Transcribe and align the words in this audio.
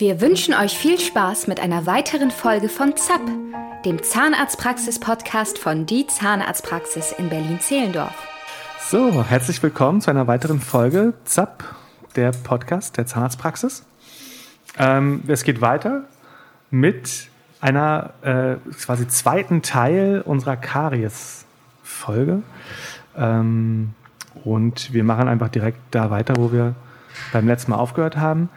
Wir 0.00 0.22
wünschen 0.22 0.54
euch 0.54 0.78
viel 0.78 0.98
Spaß 0.98 1.46
mit 1.46 1.60
einer 1.60 1.84
weiteren 1.84 2.30
Folge 2.30 2.70
von 2.70 2.96
ZAP, 2.96 3.20
dem 3.84 4.02
Zahnarztpraxis-Podcast 4.02 5.58
von 5.58 5.84
Die 5.84 6.06
Zahnarztpraxis 6.06 7.12
in 7.12 7.28
Berlin-Zehlendorf. 7.28 8.14
So, 8.80 9.22
herzlich 9.22 9.62
willkommen 9.62 10.00
zu 10.00 10.08
einer 10.08 10.26
weiteren 10.26 10.58
Folge 10.58 11.12
ZAP, 11.26 11.64
der 12.16 12.32
Podcast 12.32 12.96
der 12.96 13.04
Zahnarztpraxis. 13.04 13.84
Ähm, 14.78 15.22
es 15.28 15.44
geht 15.44 15.60
weiter 15.60 16.04
mit 16.70 17.28
einer 17.60 18.14
äh, 18.22 18.56
quasi 18.82 19.06
zweiten 19.06 19.60
Teil 19.60 20.22
unserer 20.24 20.56
Karies-Folge. 20.56 22.42
Ähm, 23.18 23.92
und 24.44 24.94
wir 24.94 25.04
machen 25.04 25.28
einfach 25.28 25.50
direkt 25.50 25.80
da 25.90 26.10
weiter, 26.10 26.36
wo 26.38 26.52
wir 26.52 26.74
beim 27.34 27.46
letzten 27.46 27.72
Mal 27.72 27.76
aufgehört 27.76 28.16
haben. 28.16 28.48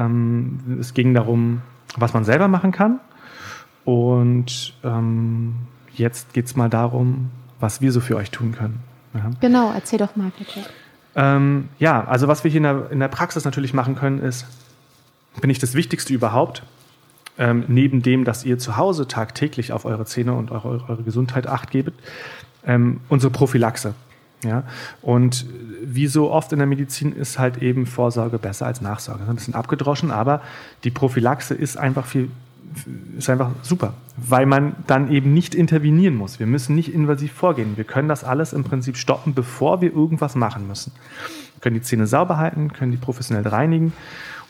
Ähm, 0.00 0.78
es 0.80 0.94
ging 0.94 1.14
darum, 1.14 1.62
was 1.96 2.14
man 2.14 2.24
selber 2.24 2.48
machen 2.48 2.72
kann. 2.72 3.00
Und 3.84 4.74
ähm, 4.84 5.54
jetzt 5.94 6.32
geht 6.32 6.46
es 6.46 6.56
mal 6.56 6.68
darum, 6.68 7.30
was 7.58 7.80
wir 7.80 7.92
so 7.92 8.00
für 8.00 8.16
euch 8.16 8.30
tun 8.30 8.52
können. 8.52 8.80
Ja. 9.14 9.30
Genau, 9.40 9.72
erzähl 9.72 9.98
doch 9.98 10.16
mal 10.16 10.30
bitte. 10.38 10.60
Ähm, 11.16 11.68
ja, 11.78 12.04
also 12.04 12.28
was 12.28 12.44
wir 12.44 12.50
hier 12.50 12.58
in 12.58 12.64
der, 12.64 12.90
in 12.90 13.00
der 13.00 13.08
Praxis 13.08 13.44
natürlich 13.44 13.74
machen 13.74 13.96
können, 13.96 14.20
ist, 14.20 14.46
bin 15.40 15.50
ich 15.50 15.58
das 15.58 15.74
Wichtigste 15.74 16.14
überhaupt, 16.14 16.62
ähm, 17.38 17.64
neben 17.68 18.02
dem, 18.02 18.24
dass 18.24 18.44
ihr 18.44 18.58
zu 18.58 18.76
Hause 18.76 19.08
tagtäglich 19.08 19.72
auf 19.72 19.84
eure 19.84 20.04
Zähne 20.04 20.34
und 20.34 20.50
eure, 20.50 20.84
eure 20.88 21.02
Gesundheit 21.02 21.46
acht 21.46 21.70
gebt, 21.70 21.92
ähm, 22.64 23.00
unsere 23.08 23.32
Prophylaxe. 23.32 23.94
Ja? 24.44 24.64
Und 25.02 25.46
wie 25.82 26.06
so 26.06 26.30
oft 26.30 26.52
in 26.52 26.58
der 26.58 26.66
Medizin 26.66 27.12
ist 27.12 27.38
halt 27.38 27.62
eben 27.62 27.86
Vorsorge 27.86 28.38
besser 28.38 28.66
als 28.66 28.80
Nachsorge. 28.80 29.24
Ein 29.28 29.36
bisschen 29.36 29.54
abgedroschen, 29.54 30.10
aber 30.10 30.42
die 30.84 30.90
Prophylaxe 30.90 31.54
ist 31.54 31.76
einfach 31.76 32.06
viel 32.06 32.30
ist 33.18 33.28
einfach 33.28 33.50
super, 33.62 33.94
weil 34.16 34.46
man 34.46 34.76
dann 34.86 35.10
eben 35.10 35.34
nicht 35.34 35.54
intervenieren 35.54 36.14
muss. 36.14 36.38
Wir 36.38 36.46
müssen 36.46 36.74
nicht 36.74 36.94
invasiv 36.94 37.32
vorgehen. 37.32 37.76
Wir 37.76 37.84
können 37.84 38.08
das 38.08 38.22
alles 38.22 38.52
im 38.52 38.64
Prinzip 38.64 38.96
stoppen, 38.96 39.34
bevor 39.34 39.80
wir 39.80 39.92
irgendwas 39.92 40.36
machen 40.36 40.68
müssen. 40.68 40.92
Wir 41.54 41.60
können 41.62 41.74
die 41.74 41.82
Zähne 41.82 42.06
sauber 42.06 42.36
halten, 42.36 42.72
können 42.72 42.92
die 42.92 42.96
professionell 42.96 43.46
reinigen 43.46 43.92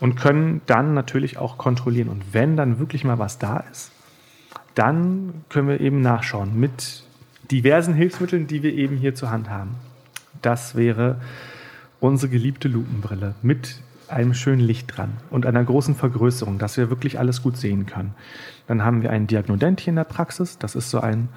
und 0.00 0.16
können 0.16 0.60
dann 0.66 0.94
natürlich 0.94 1.38
auch 1.38 1.56
kontrollieren. 1.56 2.08
Und 2.08 2.22
wenn 2.32 2.56
dann 2.56 2.78
wirklich 2.78 3.04
mal 3.04 3.18
was 3.18 3.38
da 3.38 3.64
ist, 3.70 3.90
dann 4.74 5.44
können 5.48 5.68
wir 5.68 5.80
eben 5.80 6.00
nachschauen 6.00 6.58
mit 6.58 7.04
diversen 7.50 7.94
Hilfsmitteln, 7.94 8.46
die 8.46 8.62
wir 8.62 8.74
eben 8.74 8.96
hier 8.96 9.14
zur 9.14 9.30
Hand 9.30 9.50
haben. 9.50 9.74
Das 10.42 10.74
wäre 10.74 11.20
unsere 12.00 12.30
geliebte 12.30 12.68
Lupenbrille 12.68 13.34
mit 13.42 13.80
einem 14.10 14.34
schönen 14.34 14.60
Licht 14.60 14.96
dran 14.96 15.12
und 15.30 15.46
einer 15.46 15.62
großen 15.62 15.94
Vergrößerung, 15.94 16.58
dass 16.58 16.76
wir 16.76 16.90
wirklich 16.90 17.18
alles 17.18 17.42
gut 17.42 17.56
sehen 17.56 17.86
können. 17.86 18.14
Dann 18.66 18.84
haben 18.84 19.02
wir 19.02 19.10
einen 19.10 19.26
Diagnodent 19.26 19.80
hier 19.80 19.90
in 19.92 19.96
der 19.96 20.04
Praxis. 20.04 20.58
Das 20.58 20.74
ist 20.74 20.90
so 20.90 21.00
ein, 21.00 21.28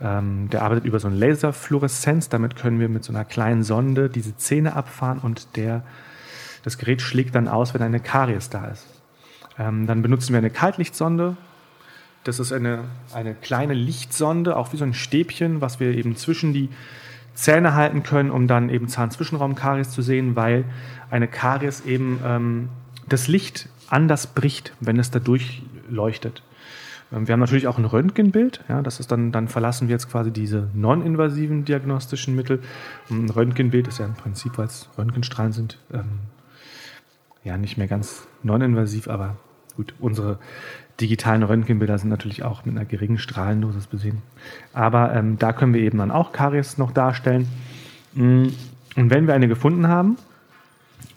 ähm, 0.00 0.48
der 0.50 0.62
arbeitet 0.62 0.84
über 0.84 1.00
so 1.00 1.08
eine 1.08 1.16
Laserfluoreszenz. 1.16 2.28
Damit 2.28 2.56
können 2.56 2.78
wir 2.78 2.88
mit 2.88 3.04
so 3.04 3.12
einer 3.12 3.24
kleinen 3.24 3.62
Sonde 3.62 4.08
diese 4.08 4.36
Zähne 4.36 4.76
abfahren 4.76 5.18
und 5.18 5.56
der, 5.56 5.82
das 6.62 6.78
Gerät 6.78 7.02
schlägt 7.02 7.34
dann 7.34 7.48
aus, 7.48 7.74
wenn 7.74 7.82
eine 7.82 8.00
Karies 8.00 8.48
da 8.48 8.66
ist. 8.66 8.86
Ähm, 9.58 9.86
dann 9.86 10.02
benutzen 10.02 10.32
wir 10.32 10.38
eine 10.38 10.50
Kaltlichtsonde. 10.50 11.36
Das 12.24 12.38
ist 12.38 12.52
eine, 12.52 12.84
eine 13.12 13.34
kleine 13.34 13.74
Lichtsonde, 13.74 14.56
auch 14.56 14.72
wie 14.72 14.76
so 14.76 14.84
ein 14.84 14.94
Stäbchen, 14.94 15.60
was 15.60 15.80
wir 15.80 15.94
eben 15.94 16.16
zwischen 16.16 16.52
die 16.52 16.68
Zähne 17.34 17.74
halten 17.74 18.02
können, 18.02 18.30
um 18.30 18.46
dann 18.46 18.68
eben 18.68 18.88
Zahnzwischenraumkaries 18.88 19.90
zu 19.90 20.02
sehen, 20.02 20.36
weil 20.36 20.64
eine 21.10 21.28
Karies 21.28 21.80
eben 21.82 22.20
ähm, 22.24 22.68
das 23.08 23.28
Licht 23.28 23.68
anders 23.88 24.28
bricht, 24.28 24.72
wenn 24.80 24.98
es 24.98 25.10
da 25.10 25.18
durchleuchtet. 25.18 26.42
Ähm, 27.12 27.26
wir 27.26 27.32
haben 27.32 27.40
natürlich 27.40 27.66
auch 27.66 27.78
ein 27.78 27.84
Röntgenbild. 27.84 28.64
Ja, 28.68 28.82
das 28.82 29.00
ist 29.00 29.10
dann, 29.10 29.32
dann 29.32 29.48
verlassen 29.48 29.88
wir 29.88 29.94
jetzt 29.94 30.10
quasi 30.10 30.30
diese 30.30 30.68
non-invasiven 30.74 31.64
diagnostischen 31.64 32.34
Mittel. 32.36 32.60
ein 33.10 33.30
Röntgenbild 33.30 33.88
ist 33.88 33.98
ja 33.98 34.06
im 34.06 34.14
Prinzip, 34.14 34.58
weil 34.58 34.66
es 34.66 34.88
Röntgenstrahlen 34.96 35.52
sind, 35.52 35.78
ähm, 35.92 36.20
ja 37.42 37.56
nicht 37.56 37.78
mehr 37.78 37.88
ganz 37.88 38.26
non-invasiv, 38.42 39.08
aber 39.08 39.36
gut, 39.80 39.94
unsere 39.98 40.38
digitalen 41.00 41.42
Röntgenbilder 41.42 41.96
sind 41.96 42.10
natürlich 42.10 42.42
auch 42.42 42.66
mit 42.66 42.76
einer 42.76 42.84
geringen 42.84 43.18
Strahlendosis 43.18 43.86
besehen. 43.86 44.20
Aber 44.74 45.14
ähm, 45.14 45.38
da 45.38 45.54
können 45.54 45.72
wir 45.72 45.80
eben 45.80 45.98
dann 45.98 46.10
auch 46.10 46.32
Karies 46.32 46.76
noch 46.76 46.92
darstellen. 46.92 47.48
Mm, 48.12 48.48
und 48.96 49.10
wenn 49.10 49.26
wir 49.26 49.32
eine 49.32 49.48
gefunden 49.48 49.88
haben 49.88 50.18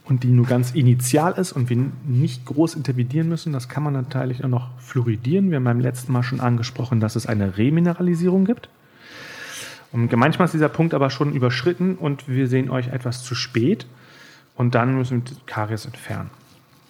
und 0.05 0.23
die 0.23 0.29
nur 0.29 0.45
ganz 0.45 0.71
initial 0.71 1.33
ist 1.33 1.51
und 1.51 1.69
wir 1.69 1.77
nicht 2.05 2.45
groß 2.45 2.75
intervenieren 2.75 3.27
müssen, 3.27 3.51
das 3.51 3.67
kann 3.67 3.83
man 3.83 3.93
natürlich 3.93 4.45
auch 4.45 4.49
noch 4.49 4.69
fluoridieren. 4.79 5.49
Wir 5.49 5.57
haben 5.57 5.65
beim 5.65 5.81
letzten 5.81 6.13
Mal 6.13 6.23
schon 6.23 6.39
angesprochen, 6.39 7.01
dass 7.01 7.17
es 7.17 7.25
eine 7.25 7.57
Remineralisierung 7.57 8.45
gibt. 8.45 8.69
Und 9.91 10.11
manchmal 10.13 10.45
ist 10.45 10.53
dieser 10.53 10.69
Punkt 10.69 10.93
aber 10.93 11.09
schon 11.09 11.33
überschritten 11.33 11.95
und 11.95 12.29
wir 12.29 12.47
sehen 12.47 12.69
euch 12.69 12.87
etwas 12.87 13.23
zu 13.23 13.35
spät 13.35 13.85
und 14.55 14.75
dann 14.75 14.95
müssen 14.95 15.25
wir 15.25 15.35
Karies 15.45 15.85
entfernen. 15.85 16.29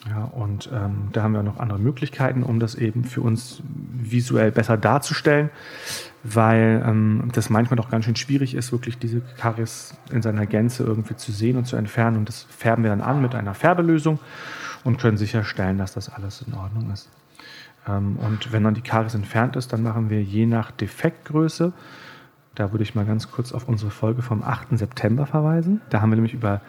Ja, 0.09 0.25
und 0.25 0.69
ähm, 0.73 1.09
da 1.13 1.23
haben 1.23 1.33
wir 1.33 1.43
noch 1.43 1.59
andere 1.59 1.79
Möglichkeiten, 1.79 2.43
um 2.43 2.59
das 2.59 2.75
eben 2.75 3.05
für 3.05 3.21
uns 3.21 3.61
visuell 3.93 4.51
besser 4.51 4.75
darzustellen, 4.75 5.49
weil 6.23 6.83
ähm, 6.85 7.29
das 7.31 7.49
manchmal 7.49 7.77
doch 7.77 7.89
ganz 7.89 8.03
schön 8.05 8.17
schwierig 8.17 8.53
ist, 8.53 8.73
wirklich 8.73 8.97
diese 8.97 9.21
Karies 9.37 9.95
in 10.11 10.21
seiner 10.21 10.45
Gänze 10.45 10.83
irgendwie 10.83 11.15
zu 11.15 11.31
sehen 11.31 11.55
und 11.55 11.65
zu 11.65 11.77
entfernen. 11.77 12.17
Und 12.17 12.27
das 12.27 12.43
färben 12.49 12.83
wir 12.83 12.89
dann 12.89 13.01
an 13.01 13.21
mit 13.21 13.33
einer 13.33 13.53
Färbelösung 13.53 14.19
und 14.83 14.99
können 14.99 15.15
sicherstellen, 15.15 15.77
dass 15.77 15.93
das 15.93 16.09
alles 16.09 16.43
in 16.45 16.53
Ordnung 16.53 16.91
ist. 16.91 17.09
Ähm, 17.87 18.17
und 18.17 18.51
wenn 18.51 18.63
dann 18.63 18.73
die 18.73 18.81
Karies 18.81 19.15
entfernt 19.15 19.55
ist, 19.55 19.71
dann 19.71 19.83
machen 19.83 20.09
wir 20.09 20.21
je 20.21 20.45
nach 20.45 20.71
Defektgröße, 20.71 21.71
da 22.55 22.71
würde 22.71 22.83
ich 22.83 22.93
mal 22.93 23.05
ganz 23.05 23.31
kurz 23.31 23.51
auf 23.51 23.67
unsere 23.67 23.89
Folge 23.89 24.21
vom 24.21 24.43
8. 24.43 24.77
September 24.77 25.25
verweisen. 25.25 25.81
Da 25.89 26.01
haben 26.01 26.11
wir 26.11 26.15
nämlich 26.15 26.33
über 26.33 26.61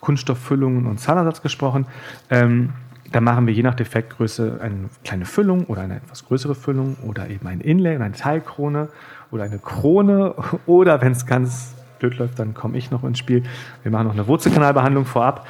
Kunststofffüllungen 0.00 0.86
und 0.86 0.98
Zahnersatz 0.98 1.42
gesprochen. 1.42 1.86
Ähm, 2.30 2.72
da 3.12 3.20
machen 3.20 3.46
wir 3.46 3.54
je 3.54 3.62
nach 3.62 3.74
Defektgröße 3.74 4.58
eine 4.60 4.88
kleine 5.04 5.24
Füllung 5.24 5.64
oder 5.66 5.82
eine 5.82 5.96
etwas 5.96 6.24
größere 6.24 6.54
Füllung 6.54 6.96
oder 7.02 7.28
eben 7.28 7.46
ein 7.46 7.60
Inlay 7.60 7.96
und 7.96 8.02
eine 8.02 8.14
Teilkrone 8.14 8.88
oder 9.30 9.44
eine 9.44 9.58
Krone 9.58 10.34
oder 10.66 11.00
wenn 11.00 11.12
es 11.12 11.26
ganz 11.26 11.74
blöd 11.98 12.18
läuft, 12.18 12.38
dann 12.38 12.54
komme 12.54 12.76
ich 12.76 12.90
noch 12.90 13.04
ins 13.04 13.18
Spiel. 13.18 13.44
Wir 13.82 13.92
machen 13.92 14.06
noch 14.06 14.14
eine 14.14 14.26
Wurzelkanalbehandlung 14.26 15.04
vorab 15.04 15.46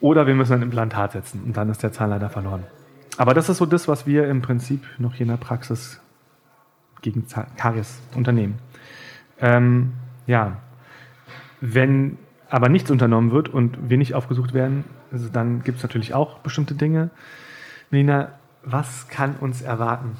oder 0.00 0.26
wir 0.26 0.34
müssen 0.34 0.54
ein 0.54 0.62
Implantat 0.62 1.12
setzen 1.12 1.42
und 1.44 1.56
dann 1.56 1.70
ist 1.70 1.82
der 1.82 1.92
Zahn 1.92 2.10
leider 2.10 2.28
verloren. 2.28 2.64
Aber 3.16 3.32
das 3.32 3.48
ist 3.48 3.58
so 3.58 3.66
das, 3.66 3.86
was 3.86 4.06
wir 4.06 4.28
im 4.28 4.42
Prinzip 4.42 4.82
noch 4.98 5.14
hier 5.14 5.22
in 5.22 5.30
der 5.30 5.36
Praxis 5.36 6.00
gegen 7.00 7.26
Karies 7.56 8.00
unternehmen. 8.14 8.58
Ähm, 9.40 9.92
ja, 10.26 10.56
wenn 11.60 12.18
aber 12.54 12.68
nichts 12.68 12.88
unternommen 12.88 13.32
wird 13.32 13.48
und 13.48 13.90
wir 13.90 13.98
nicht 13.98 14.14
aufgesucht 14.14 14.54
werden, 14.54 14.84
also 15.10 15.28
dann 15.28 15.64
gibt 15.64 15.78
es 15.78 15.82
natürlich 15.82 16.14
auch 16.14 16.38
bestimmte 16.38 16.74
Dinge. 16.74 17.10
Melina, 17.90 18.28
was 18.62 19.08
kann 19.08 19.34
uns 19.40 19.60
erwarten? 19.60 20.16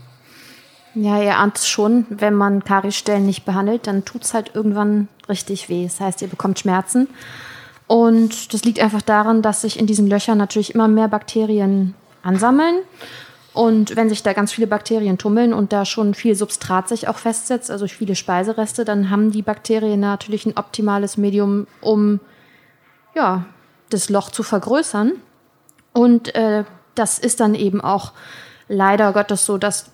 Ja, 0.97 1.23
ihr 1.23 1.39
ahnt 1.39 1.59
es 1.59 1.69
schon, 1.69 2.07
wenn 2.11 2.35
man 2.35 2.65
Kariesstellen 2.65 3.25
nicht 3.25 3.45
behandelt, 3.45 3.87
dann 3.87 4.05
tut 4.05 4.25
es 4.25 4.35
halt 4.35 4.51
irgendwann 4.53 5.07
richtig 5.29 5.69
weh. 5.69 5.85
Das 5.85 6.01
heißt, 6.01 6.23
ihr 6.23 6.29
bekommt 6.29 6.59
Schmerzen. 6.59 7.07
Und 7.87 8.53
das 8.53 8.65
liegt 8.65 8.81
einfach 8.81 9.03
daran, 9.03 9.41
dass 9.41 9.61
sich 9.61 9.79
in 9.79 9.87
diesen 9.87 10.09
Löchern 10.09 10.37
natürlich 10.37 10.75
immer 10.75 10.89
mehr 10.89 11.07
Bakterien 11.07 11.95
ansammeln. 12.25 12.79
Und 13.55 13.95
wenn 13.95 14.09
sich 14.09 14.25
da 14.25 14.33
ganz 14.33 14.53
viele 14.53 14.67
Bakterien 14.67 15.17
tummeln 15.17 15.55
und 15.55 15.73
da 15.73 15.85
schon 15.85 16.15
viel 16.15 16.35
Substrat 16.35 16.89
sich 16.89 17.07
auch 17.07 17.19
festsetzt, 17.19 17.71
also 17.71 17.87
viele 17.87 18.17
Speisereste, 18.17 18.85
dann 18.85 19.11
haben 19.11 19.31
die 19.31 19.43
Bakterien 19.43 20.01
natürlich 20.01 20.45
ein 20.45 20.57
optimales 20.57 21.17
Medium, 21.17 21.69
um 21.81 22.19
ja, 23.15 23.45
das 23.91 24.11
Loch 24.11 24.31
zu 24.31 24.43
vergrößern. 24.43 25.13
Und 25.93 26.35
äh, 26.35 26.65
das 26.97 27.21
ist 27.21 27.39
dann 27.39 27.55
eben 27.55 27.81
auch 27.81 28.13
leider 28.69 29.13
Gottes 29.13 29.47
so, 29.47 29.57
dass, 29.57 29.93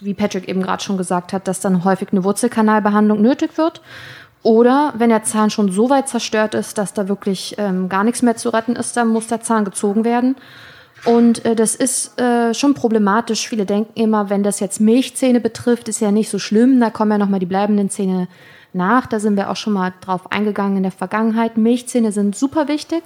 wie 0.00 0.14
Patrick 0.14 0.48
eben 0.48 0.62
gerade 0.62 0.82
schon 0.82 0.96
gesagt 0.96 1.32
hat, 1.32 1.48
dass 1.48 1.58
dann 1.58 1.82
häufig 1.82 2.12
eine 2.12 2.22
Wurzelkanalbehandlung 2.22 3.20
nötig 3.20 3.58
wird. 3.58 3.82
Oder 4.44 4.94
wenn 4.96 5.10
der 5.10 5.24
Zahn 5.24 5.50
schon 5.50 5.72
so 5.72 5.90
weit 5.90 6.08
zerstört 6.08 6.54
ist, 6.54 6.78
dass 6.78 6.94
da 6.94 7.08
wirklich 7.08 7.56
ähm, 7.58 7.88
gar 7.88 8.04
nichts 8.04 8.22
mehr 8.22 8.36
zu 8.36 8.50
retten 8.50 8.76
ist, 8.76 8.96
dann 8.96 9.08
muss 9.08 9.26
der 9.26 9.40
Zahn 9.40 9.64
gezogen 9.64 10.04
werden. 10.04 10.36
Und 11.04 11.44
äh, 11.44 11.56
das 11.56 11.74
ist 11.74 12.18
äh, 12.20 12.54
schon 12.54 12.74
problematisch. 12.74 13.48
Viele 13.48 13.66
denken 13.66 13.92
immer, 14.00 14.30
wenn 14.30 14.42
das 14.42 14.60
jetzt 14.60 14.80
Milchzähne 14.80 15.40
betrifft, 15.40 15.88
ist 15.88 16.00
ja 16.00 16.12
nicht 16.12 16.28
so 16.28 16.38
schlimm. 16.38 16.78
Da 16.80 16.90
kommen 16.90 17.10
ja 17.10 17.18
nochmal 17.18 17.40
die 17.40 17.46
bleibenden 17.46 17.90
Zähne 17.90 18.28
nach. 18.72 19.06
Da 19.06 19.18
sind 19.18 19.36
wir 19.36 19.50
auch 19.50 19.56
schon 19.56 19.72
mal 19.72 19.92
drauf 20.00 20.30
eingegangen 20.30 20.76
in 20.76 20.82
der 20.84 20.92
Vergangenheit. 20.92 21.56
Milchzähne 21.56 22.12
sind 22.12 22.36
super 22.36 22.68
wichtig. 22.68 23.02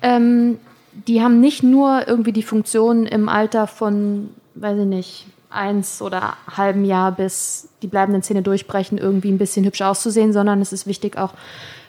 Ähm, 0.00 0.58
die 0.92 1.22
haben 1.22 1.40
nicht 1.40 1.62
nur 1.62 2.08
irgendwie 2.08 2.32
die 2.32 2.42
Funktion 2.42 3.06
im 3.06 3.28
Alter 3.28 3.66
von, 3.66 4.30
weiß 4.54 4.78
ich 4.80 4.86
nicht, 4.86 5.26
eins 5.50 6.02
oder 6.02 6.36
halben 6.56 6.84
Jahr, 6.84 7.12
bis 7.12 7.68
die 7.82 7.86
bleibenden 7.86 8.22
Zähne 8.22 8.42
durchbrechen, 8.42 8.98
irgendwie 8.98 9.30
ein 9.30 9.38
bisschen 9.38 9.64
hübsch 9.64 9.82
auszusehen, 9.82 10.32
sondern 10.32 10.60
es 10.60 10.72
ist 10.72 10.86
wichtig 10.86 11.16
auch, 11.16 11.34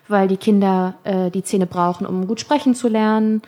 weil 0.07 0.27
die 0.27 0.37
Kinder 0.37 0.95
äh, 1.03 1.29
die 1.29 1.43
Zähne 1.43 1.65
brauchen, 1.65 2.05
um 2.05 2.27
gut 2.27 2.39
sprechen 2.39 2.75
zu 2.75 2.87
lernen, 2.87 3.41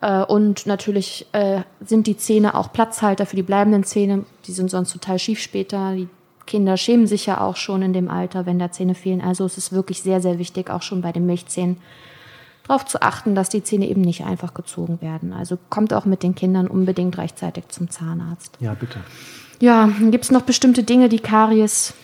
Äh, 0.00 0.22
und 0.22 0.66
natürlich 0.66 1.26
äh, 1.32 1.62
sind 1.80 2.06
die 2.06 2.16
Zähne 2.16 2.54
auch 2.54 2.72
Platzhalter 2.72 3.26
für 3.26 3.36
die 3.36 3.42
bleibenden 3.42 3.84
Zähne. 3.84 4.24
Die 4.46 4.52
sind 4.52 4.70
sonst 4.70 4.92
total 4.92 5.18
schief 5.18 5.40
später. 5.40 5.94
Die 5.94 6.08
Kinder 6.46 6.76
schämen 6.76 7.06
sich 7.06 7.26
ja 7.26 7.40
auch 7.40 7.56
schon 7.56 7.82
in 7.82 7.92
dem 7.92 8.08
Alter, 8.08 8.46
wenn 8.46 8.58
da 8.58 8.70
Zähne 8.70 8.94
fehlen. 8.94 9.20
Also 9.20 9.44
es 9.44 9.58
ist 9.58 9.72
wirklich 9.72 10.02
sehr, 10.02 10.20
sehr 10.20 10.38
wichtig, 10.38 10.70
auch 10.70 10.82
schon 10.82 11.02
bei 11.02 11.12
den 11.12 11.26
Milchzähnen, 11.26 11.76
darauf 12.66 12.86
zu 12.86 13.02
achten, 13.02 13.34
dass 13.34 13.48
die 13.48 13.62
Zähne 13.62 13.88
eben 13.88 14.00
nicht 14.00 14.24
einfach 14.24 14.54
gezogen 14.54 15.00
werden. 15.00 15.32
Also 15.32 15.58
kommt 15.68 15.92
auch 15.92 16.04
mit 16.04 16.22
den 16.22 16.34
Kindern 16.34 16.66
unbedingt 16.68 17.18
rechtzeitig 17.18 17.68
zum 17.68 17.90
Zahnarzt. 17.90 18.56
Ja, 18.60 18.74
bitte. 18.74 19.00
Ja, 19.60 19.86
dann 19.86 20.10
gibt 20.10 20.24
es 20.24 20.30
noch 20.30 20.42
bestimmte 20.42 20.84
Dinge, 20.84 21.08
die 21.08 21.18
Karies 21.18 21.94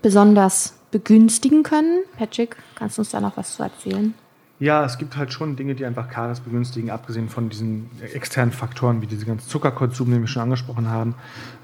besonders 0.00 0.74
begünstigen 0.90 1.62
können. 1.62 2.04
Patrick, 2.16 2.56
kannst 2.76 2.96
du 2.96 3.02
uns 3.02 3.10
da 3.10 3.20
noch 3.20 3.36
was 3.36 3.56
zu 3.56 3.62
erzählen? 3.62 4.14
Ja, 4.58 4.84
es 4.86 4.96
gibt 4.96 5.18
halt 5.18 5.34
schon 5.34 5.54
Dinge, 5.54 5.74
die 5.74 5.84
einfach 5.84 6.08
Karies 6.08 6.40
begünstigen, 6.40 6.90
abgesehen 6.90 7.28
von 7.28 7.50
diesen 7.50 7.90
externen 8.14 8.52
Faktoren, 8.52 9.02
wie 9.02 9.06
diese 9.06 9.26
ganzen 9.26 9.48
Zuckerkonsum, 9.48 10.10
den 10.10 10.22
wir 10.22 10.28
schon 10.28 10.42
angesprochen 10.42 10.88
haben. 10.88 11.14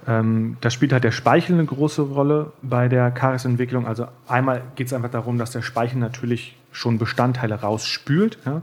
Ähm, 0.06 0.58
da 0.60 0.68
spielt 0.68 0.92
halt 0.92 1.02
der 1.02 1.10
Speichel 1.10 1.54
eine 1.54 1.64
große 1.64 2.02
Rolle 2.02 2.52
bei 2.60 2.88
der 2.88 3.10
Kariesentwicklung. 3.10 3.86
Also 3.86 4.08
einmal 4.28 4.62
geht 4.76 4.88
es 4.88 4.92
einfach 4.92 5.10
darum, 5.10 5.38
dass 5.38 5.52
der 5.52 5.62
Speichel 5.62 6.00
natürlich 6.00 6.58
schon 6.70 6.98
Bestandteile 6.98 7.54
rausspült. 7.54 8.38
Ja? 8.44 8.60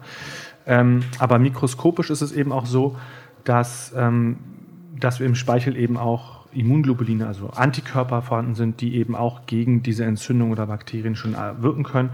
Ähm, 0.67 1.01
aber 1.17 1.39
mikroskopisch 1.39 2.11
ist 2.11 2.21
es 2.21 2.31
eben 2.31 2.51
auch 2.51 2.67
so, 2.67 2.97
dass, 3.45 3.93
ähm, 3.97 4.37
dass 4.99 5.19
wir 5.19 5.25
im 5.25 5.35
Speichel 5.35 5.75
eben 5.75 5.97
auch 5.97 6.45
Immunglobuline, 6.51 7.25
also 7.25 7.49
Antikörper 7.49 8.21
vorhanden 8.21 8.53
sind, 8.53 8.81
die 8.81 8.95
eben 8.95 9.15
auch 9.15 9.47
gegen 9.47 9.81
diese 9.81 10.05
Entzündung 10.05 10.51
oder 10.51 10.67
Bakterien 10.67 11.15
schon 11.15 11.33
äh, 11.33 11.63
wirken 11.63 11.83
können. 11.83 12.11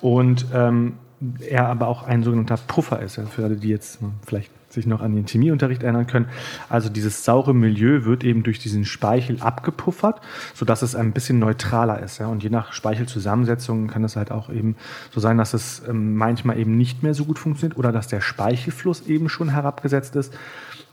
Und 0.00 0.46
ähm, 0.54 0.94
er 1.40 1.66
aber 1.68 1.88
auch 1.88 2.04
ein 2.04 2.22
sogenannter 2.22 2.56
Puffer 2.56 3.00
ist, 3.00 3.20
für 3.30 3.44
alle, 3.44 3.56
die 3.56 3.68
jetzt 3.68 3.98
vielleicht 4.26 4.50
sich 4.70 4.86
noch 4.86 5.00
an 5.00 5.14
den 5.14 5.26
Chemieunterricht 5.26 5.82
erinnern 5.82 6.06
können. 6.06 6.28
Also 6.68 6.88
dieses 6.88 7.24
saure 7.24 7.54
Milieu 7.54 8.04
wird 8.04 8.24
eben 8.24 8.42
durch 8.42 8.58
diesen 8.58 8.84
Speichel 8.84 9.40
abgepuffert, 9.40 10.20
sodass 10.54 10.82
es 10.82 10.94
ein 10.94 11.12
bisschen 11.12 11.38
neutraler 11.38 12.00
ist. 12.00 12.20
Und 12.20 12.42
je 12.42 12.50
nach 12.50 12.72
Speichelzusammensetzung 12.72 13.88
kann 13.88 14.04
es 14.04 14.16
halt 14.16 14.30
auch 14.30 14.50
eben 14.50 14.76
so 15.10 15.20
sein, 15.20 15.38
dass 15.38 15.54
es 15.54 15.82
ähm, 15.88 16.16
manchmal 16.16 16.58
eben 16.58 16.76
nicht 16.76 17.02
mehr 17.02 17.14
so 17.14 17.24
gut 17.24 17.38
funktioniert 17.38 17.78
oder 17.78 17.92
dass 17.92 18.08
der 18.08 18.20
Speichelfluss 18.20 19.06
eben 19.06 19.28
schon 19.28 19.48
herabgesetzt 19.48 20.16
ist, 20.16 20.36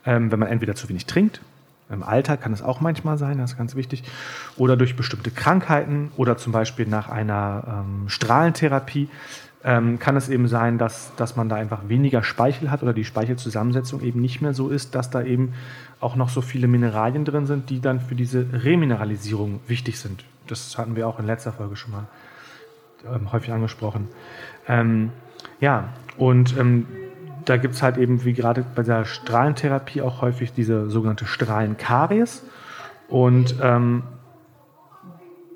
ähm, 0.06 0.32
wenn 0.32 0.40
man 0.40 0.50
entweder 0.50 0.76
zu 0.76 0.88
wenig 0.90 1.06
trinkt. 1.06 1.42
Im 1.90 2.02
Alter 2.02 2.36
kann 2.38 2.52
es 2.52 2.64
auch 2.64 2.82
manchmal 2.82 3.20
sein, 3.20 3.38
das 3.38 3.52
ist 3.52 3.58
ganz 3.58 3.76
wichtig. 3.76 4.04
Oder 4.58 4.76
durch 4.76 4.96
bestimmte 4.96 5.30
Krankheiten 5.30 6.12
oder 6.18 6.36
zum 6.36 6.52
Beispiel 6.52 6.88
nach 6.88 7.10
einer 7.10 7.84
ähm, 7.86 8.10
Strahlentherapie 8.10 9.10
ähm, 9.66 9.98
kann 9.98 10.16
es 10.16 10.30
eben 10.30 10.48
sein, 10.48 10.78
dass, 10.78 11.14
dass 11.16 11.36
man 11.36 11.50
da 11.50 11.56
einfach 11.56 11.90
weniger 11.90 12.24
Speichel 12.24 12.70
hat 12.70 12.84
oder 12.84 12.94
die 12.94 13.04
Speichelzusammensetzung 13.04 14.02
eben 14.02 14.22
nicht 14.22 14.40
mehr 14.40 14.54
so 14.54 14.70
ist, 14.70 14.94
dass 14.94 15.10
da 15.10 15.24
eben 15.24 15.54
auch 16.00 16.16
noch 16.16 16.30
so 16.30 16.42
viele 16.42 16.68
Mineralien 16.68 17.26
drin 17.26 17.48
sind, 17.48 17.72
die 17.72 17.82
dann 17.82 18.00
für 18.00 18.14
diese 18.14 18.46
Remineralisierung 18.54 19.60
wichtig 19.68 20.00
sind. 20.00 20.24
Das 20.48 20.78
hatten 20.78 20.96
wir 20.96 21.08
auch 21.08 21.20
in 21.20 21.26
letzter 21.26 21.52
Folge 21.52 21.76
schon 21.76 21.92
mal 21.92 22.08
ähm, 23.12 23.32
häufig 23.32 23.52
angesprochen. 23.52 24.08
Ähm, 24.68 25.10
ja, 25.60 25.90
und 26.18 26.56
ähm, 26.58 26.86
da 27.46 27.58
gibt 27.58 27.74
es 27.74 27.82
halt 27.82 27.98
eben, 27.98 28.24
wie 28.24 28.34
gerade 28.34 28.64
bei 28.76 28.84
der 28.84 29.06
Strahlentherapie, 29.06 30.02
auch 30.02 30.22
häufig 30.22 30.54
diese 30.54 30.92
sogenannte 30.92 31.26
Strahlenkaries. 31.26 32.44
Und 33.08 33.56
ähm, 33.62 34.04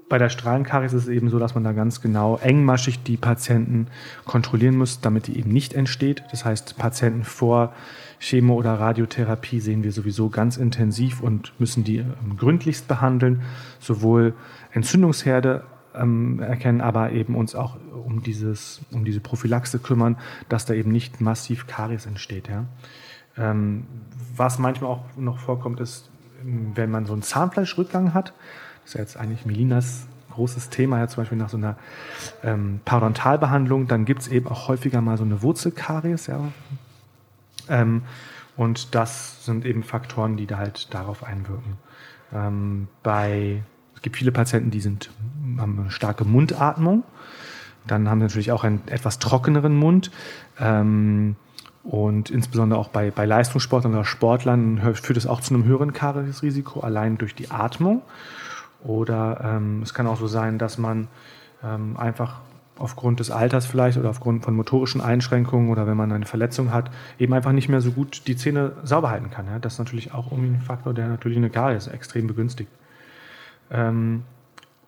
bei 0.09 0.17
der 0.17 0.29
Strahlenkaries 0.29 0.93
ist 0.93 1.03
es 1.03 1.09
eben 1.09 1.29
so, 1.29 1.39
dass 1.39 1.53
man 1.53 1.63
da 1.63 1.71
ganz 1.71 2.01
genau 2.01 2.37
engmaschig 2.37 3.03
die 3.03 3.15
Patienten 3.15 3.87
kontrollieren 4.25 4.75
muss, 4.75 5.01
damit 5.01 5.27
die 5.27 5.37
eben 5.37 5.51
nicht 5.51 5.73
entsteht. 5.73 6.23
Das 6.31 6.43
heißt, 6.43 6.77
Patienten 6.77 7.23
vor 7.23 7.73
Chemo- 8.19 8.55
oder 8.55 8.73
Radiotherapie 8.73 9.59
sehen 9.59 9.83
wir 9.83 9.91
sowieso 9.91 10.29
ganz 10.29 10.57
intensiv 10.57 11.21
und 11.21 11.53
müssen 11.59 11.83
die 11.83 11.97
ähm, 11.97 12.37
gründlichst 12.37 12.87
behandeln, 12.87 13.43
sowohl 13.79 14.33
Entzündungsherde 14.73 15.63
ähm, 15.95 16.39
erkennen, 16.39 16.81
aber 16.81 17.11
eben 17.11 17.35
uns 17.35 17.55
auch 17.55 17.77
um, 18.05 18.23
dieses, 18.23 18.81
um 18.91 19.05
diese 19.05 19.19
Prophylaxe 19.19 19.79
kümmern, 19.79 20.17
dass 20.49 20.65
da 20.65 20.73
eben 20.73 20.91
nicht 20.91 21.21
massiv 21.21 21.67
Karies 21.67 22.05
entsteht. 22.07 22.49
Ja. 22.49 22.65
Ähm, 23.37 23.85
was 24.35 24.59
manchmal 24.59 24.89
auch 24.91 25.03
noch 25.17 25.37
vorkommt, 25.37 25.79
ist, 25.79 26.09
wenn 26.43 26.89
man 26.89 27.05
so 27.05 27.13
einen 27.13 27.21
Zahnfleischrückgang 27.21 28.13
hat, 28.13 28.33
das 28.89 28.95
ist 28.95 28.97
ja 28.97 29.01
jetzt 29.01 29.17
eigentlich 29.17 29.45
Melinas 29.45 30.07
großes 30.31 30.69
Thema, 30.69 30.97
ja, 30.97 31.07
zum 31.07 31.21
Beispiel 31.21 31.37
nach 31.37 31.49
so 31.49 31.57
einer 31.57 31.75
ähm, 32.43 32.79
Parodontalbehandlung, 32.85 33.87
dann 33.87 34.03
gibt 34.03 34.21
es 34.21 34.27
eben 34.27 34.47
auch 34.47 34.67
häufiger 34.67 34.99
mal 34.99 35.15
so 35.15 35.23
eine 35.23 35.43
Wurzelkaries. 35.43 36.25
Ja. 36.25 36.39
Ähm, 37.67 38.01
und 38.57 38.95
das 38.95 39.45
sind 39.45 39.63
eben 39.63 39.83
Faktoren, 39.83 40.37
die 40.37 40.47
da 40.47 40.57
halt 40.57 40.91
darauf 40.91 41.23
einwirken. 41.23 41.77
Ähm, 42.33 42.87
bei, 43.03 43.61
es 43.95 44.01
gibt 44.01 44.17
viele 44.17 44.31
Patienten, 44.31 44.71
die 44.71 44.81
sind, 44.81 45.11
haben 45.59 45.81
eine 45.81 45.91
starke 45.91 46.25
Mundatmung. 46.25 47.03
Dann 47.85 48.09
haben 48.09 48.19
sie 48.19 48.25
natürlich 48.25 48.51
auch 48.51 48.63
einen 48.63 48.81
etwas 48.87 49.19
trockeneren 49.19 49.75
Mund. 49.75 50.09
Ähm, 50.59 51.35
und 51.83 52.31
insbesondere 52.31 52.79
auch 52.79 52.89
bei, 52.89 53.11
bei 53.11 53.25
Leistungssportlern 53.25 53.93
oder 53.93 54.05
Sportlern 54.05 54.95
führt 54.95 55.17
es 55.17 55.27
auch 55.27 55.41
zu 55.41 55.53
einem 55.53 55.63
höheren 55.65 55.93
Kariesrisiko, 55.93 56.79
allein 56.79 57.19
durch 57.19 57.35
die 57.35 57.51
Atmung. 57.51 58.01
Oder 58.83 59.41
ähm, 59.43 59.81
es 59.83 59.93
kann 59.93 60.07
auch 60.07 60.17
so 60.17 60.27
sein, 60.27 60.57
dass 60.57 60.77
man 60.77 61.07
ähm, 61.63 61.97
einfach 61.97 62.41
aufgrund 62.79 63.19
des 63.19 63.29
Alters 63.29 63.65
vielleicht 63.65 63.97
oder 63.97 64.09
aufgrund 64.09 64.43
von 64.43 64.55
motorischen 64.55 65.01
Einschränkungen 65.01 65.69
oder 65.69 65.85
wenn 65.85 65.97
man 65.97 66.11
eine 66.11 66.25
Verletzung 66.25 66.71
hat, 66.71 66.89
eben 67.19 67.33
einfach 67.33 67.51
nicht 67.51 67.69
mehr 67.69 67.81
so 67.81 67.91
gut 67.91 68.27
die 68.27 68.35
Zähne 68.35 68.71
sauber 68.83 69.09
halten 69.09 69.29
kann. 69.29 69.47
Ja? 69.47 69.59
Das 69.59 69.73
ist 69.73 69.79
natürlich 69.79 70.13
auch 70.13 70.31
irgendwie 70.31 70.55
ein 70.55 70.61
Faktor, 70.61 70.93
der 70.93 71.09
natürlich 71.09 71.37
eine 71.37 71.49
Karies 71.49 71.87
extrem 71.87 72.27
begünstigt. 72.27 72.71
Ähm, 73.69 74.23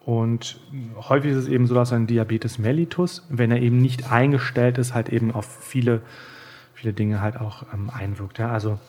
und 0.06 0.60
häufig 1.10 1.32
ist 1.32 1.38
es 1.38 1.48
eben 1.48 1.68
so, 1.68 1.76
dass 1.76 1.94
ein 1.94 2.08
Diabetes 2.08 2.58
mellitus, 2.58 3.26
wenn 3.30 3.52
er 3.52 3.62
eben 3.62 3.78
nicht 3.78 4.12
eingestellt 4.12 4.78
ist, 4.78 4.96
halt 4.96 5.10
eben 5.10 5.32
auf 5.32 5.46
viele, 5.46 6.02
viele 6.74 6.94
Dinge 6.94 7.22
halt 7.22 7.40
auch 7.40 7.66
ähm, 7.74 7.92
einwirkt. 7.94 8.40
Ja? 8.40 8.52
Also 8.52 8.80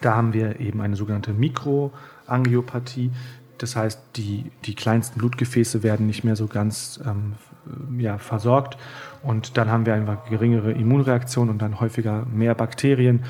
da 0.00 0.14
haben 0.14 0.32
wir 0.34 0.60
eben 0.60 0.80
eine 0.80 0.96
sogenannte 0.96 1.32
Mikroangiopathie, 1.32 3.10
das 3.58 3.76
heißt, 3.76 4.00
die, 4.16 4.50
die 4.64 4.74
kleinsten 4.74 5.18
Blutgefäße 5.18 5.82
werden 5.82 6.06
nicht 6.06 6.24
mehr 6.24 6.36
so 6.36 6.46
ganz 6.46 7.00
ähm, 7.06 7.34
ja, 7.98 8.18
versorgt. 8.18 8.78
Und 9.22 9.56
dann 9.56 9.70
haben 9.70 9.86
wir 9.86 9.94
einfach 9.94 10.24
geringere 10.28 10.72
Immunreaktion 10.72 11.50
und 11.50 11.60
dann 11.60 11.80
häufiger 11.80 12.24
mehr 12.32 12.54
Bakterien. 12.54 13.24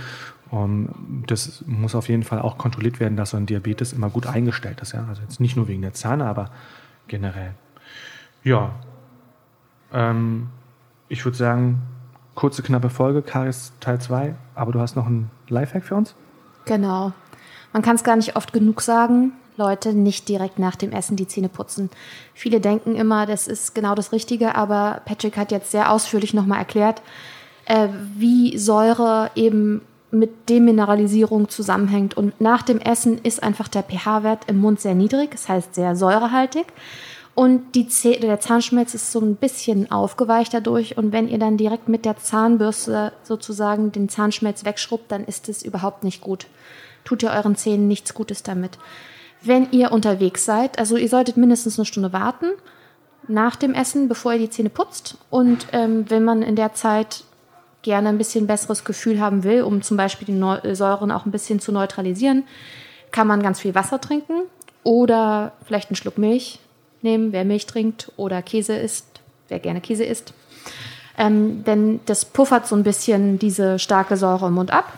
Um, 0.51 1.25
das 1.27 1.63
muss 1.67 1.95
auf 1.95 2.09
jeden 2.09 2.23
Fall 2.23 2.41
auch 2.41 2.57
kontrolliert 2.57 3.01
werden, 3.01 3.17
dass 3.17 3.31
so 3.31 3.37
ein 3.37 3.45
Diabetes 3.45 3.93
immer 3.93 4.09
gut 4.09 4.27
eingestellt 4.27 4.81
ist. 4.81 4.93
Ja? 4.93 5.05
Also 5.07 5.21
jetzt 5.21 5.41
nicht 5.41 5.57
nur 5.57 5.69
wegen 5.69 5.83
der 5.83 5.93
Zahne, 5.93 6.25
aber 6.25 6.51
generell. 7.07 7.53
Ja, 8.45 8.73
ähm, 9.93 10.49
ich 11.09 11.25
würde 11.25 11.37
sagen, 11.37 11.83
kurze, 12.35 12.63
knappe 12.63 12.89
Folge, 12.89 13.21
Karis 13.23 13.73
Teil 13.81 14.01
2. 14.01 14.35
Aber 14.55 14.73
du 14.73 14.81
hast 14.81 14.97
noch 14.97 15.07
einen 15.07 15.31
Lifehack 15.49 15.85
für 15.85 15.97
uns? 15.97 16.15
Genau. 16.65 17.13
Man 17.73 17.83
kann 17.83 17.97
es 17.97 18.05
gar 18.05 18.17
nicht 18.17 18.37
oft 18.37 18.53
genug 18.53 18.81
sagen. 18.81 19.33
Leute 19.59 19.93
nicht 19.93 20.29
direkt 20.29 20.59
nach 20.59 20.77
dem 20.77 20.93
Essen 20.93 21.17
die 21.17 21.27
Zähne 21.27 21.49
putzen. 21.49 21.91
Viele 22.33 22.61
denken 22.61 22.95
immer, 22.95 23.27
das 23.27 23.49
ist 23.49 23.75
genau 23.75 23.95
das 23.95 24.13
Richtige, 24.13 24.55
aber 24.55 25.03
Patrick 25.05 25.37
hat 25.37 25.51
jetzt 25.51 25.73
sehr 25.73 25.93
ausführlich 25.93 26.33
nochmal 26.33 26.61
erklärt, 26.61 27.03
äh, 27.67 27.89
wie 28.17 28.57
Säure 28.57 29.31
eben 29.35 29.83
mit 30.11 30.49
Demineralisierung 30.49 31.49
zusammenhängt. 31.49 32.17
Und 32.17 32.41
nach 32.41 32.63
dem 32.63 32.79
Essen 32.79 33.19
ist 33.19 33.43
einfach 33.43 33.69
der 33.69 33.83
pH-Wert 33.83 34.45
im 34.47 34.59
Mund 34.59 34.81
sehr 34.81 34.95
niedrig, 34.95 35.33
das 35.33 35.49
heißt 35.49 35.75
sehr 35.75 35.97
säurehaltig. 35.97 36.67
Und 37.35 37.75
die 37.75 37.87
der 38.21 38.41
Zahnschmelz 38.41 38.95
ist 38.95 39.13
so 39.13 39.21
ein 39.21 39.37
bisschen 39.37 39.93
aufgeweicht 39.93 40.55
dadurch. 40.55 40.97
Und 40.97 41.13
wenn 41.13 41.29
ihr 41.29 41.39
dann 41.39 41.57
direkt 41.57 41.89
mit 41.89 42.05
der 42.05 42.17
Zahnbürste 42.17 43.13
sozusagen 43.23 43.93
den 43.93 44.09
Zahnschmelz 44.09 44.65
wegschrubbt, 44.65 45.13
dann 45.13 45.25
ist 45.25 45.49
es 45.49 45.63
überhaupt 45.63 46.03
nicht 46.03 46.21
gut. 46.21 46.47
Tut 47.05 47.23
ihr 47.23 47.31
euren 47.31 47.55
Zähnen 47.55 47.87
nichts 47.87 48.15
Gutes 48.15 48.43
damit 48.43 48.79
wenn 49.43 49.71
ihr 49.71 49.93
unterwegs 49.93 50.45
seid. 50.45 50.79
Also 50.79 50.97
ihr 50.97 51.09
solltet 51.09 51.37
mindestens 51.37 51.79
eine 51.79 51.87
Stunde 51.87 52.13
warten 52.13 52.47
nach 53.29 53.57
dem 53.57 53.75
Essen, 53.75 54.09
bevor 54.09 54.33
ihr 54.33 54.39
die 54.39 54.51
Zähne 54.51 54.71
putzt. 54.71 55.17
Und 55.31 55.67
ähm, 55.73 56.07
wenn 56.09 56.25
man 56.25 56.43
in 56.43 56.57
der 56.57 56.75
Zeit 56.75 57.25
gerne 57.83 58.09
ein 58.09 58.19
bisschen 58.19 58.47
besseres 58.47 58.85
Gefühl 58.85 59.21
haben 59.21 59.45
will, 59.45 59.63
um 59.63 59.83
zum 59.83 59.97
Beispiel 59.97 60.27
die 60.27 60.33
Neu 60.33 60.57
äh, 60.57 60.75
Säuren 60.75 61.11
auch 61.11 61.27
ein 61.27 61.31
bisschen 61.31 61.61
zu 61.61 61.73
neutralisieren, 61.73 62.45
kann 63.11 63.27
man 63.27 63.43
ganz 63.43 63.61
viel 63.61 63.75
Wasser 63.75 64.01
trinken 64.01 64.43
oder 64.83 65.53
vielleicht 65.65 65.91
einen 65.91 65.97
Schluck 65.97 66.19
Milch 66.19 66.59
nehmen, 67.03 67.33
wer 67.33 67.45
Milch 67.45 67.67
trinkt 67.67 68.13
oder 68.17 68.43
Käse 68.43 68.77
isst, 68.77 69.07
wer 69.49 69.59
gerne 69.59 69.81
Käse 69.81 70.05
isst. 70.05 70.33
Ähm, 71.17 71.65
denn 71.65 72.01
das 72.07 72.25
puffert 72.25 72.67
so 72.67 72.77
ein 72.77 72.85
bisschen 72.85 73.39
diese 73.39 73.79
starke 73.79 74.17
Säure 74.17 74.49
im 74.49 74.55
Mund 74.55 74.73
ab. 74.73 74.93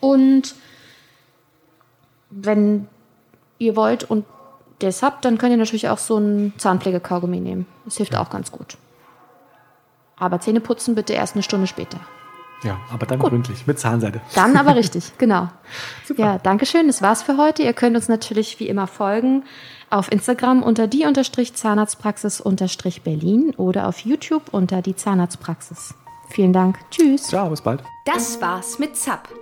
Und 0.00 0.54
wenn 2.30 2.88
ihr 3.66 3.76
wollt 3.76 4.04
und 4.04 4.24
das 4.78 5.02
habt, 5.02 5.24
dann 5.24 5.38
könnt 5.38 5.52
ihr 5.52 5.58
natürlich 5.58 5.88
auch 5.88 5.98
so 5.98 6.18
ein 6.18 6.52
Zahnpflegekaugummi 6.58 7.40
nehmen. 7.40 7.66
Das 7.84 7.96
hilft 7.96 8.16
auch 8.16 8.30
ganz 8.30 8.50
gut. 8.50 8.76
Aber 10.16 10.40
Zähne 10.40 10.60
putzen 10.60 10.94
bitte 10.94 11.12
erst 11.12 11.34
eine 11.34 11.42
Stunde 11.42 11.66
später. 11.66 11.98
Ja, 12.62 12.78
aber 12.92 13.06
dann 13.06 13.18
Gut. 13.18 13.30
gründlich, 13.30 13.66
mit 13.66 13.78
Zahnseide. 13.78 14.20
Dann 14.34 14.56
aber 14.56 14.76
richtig, 14.76 15.12
genau. 15.18 15.48
Super. 16.06 16.22
Ja, 16.22 16.38
danke 16.38 16.64
schön. 16.66 16.86
Das 16.86 17.02
war's 17.02 17.22
für 17.22 17.36
heute. 17.36 17.62
Ihr 17.62 17.72
könnt 17.72 17.96
uns 17.96 18.08
natürlich 18.08 18.60
wie 18.60 18.68
immer 18.68 18.86
folgen 18.86 19.44
auf 19.90 20.10
Instagram 20.10 20.62
unter 20.62 20.86
die 20.86 21.04
Zahnarztpraxis 21.54 22.42
Berlin 23.04 23.52
oder 23.56 23.88
auf 23.88 23.98
YouTube 24.00 24.42
unter 24.52 24.80
die 24.80 24.96
Zahnarztpraxis. 24.96 25.94
Vielen 26.30 26.52
Dank. 26.52 26.78
Tschüss. 26.90 27.24
Ciao, 27.24 27.50
bis 27.50 27.60
bald. 27.60 27.82
Das 28.06 28.40
war's 28.40 28.78
mit 28.78 28.96
ZAP 28.96 29.41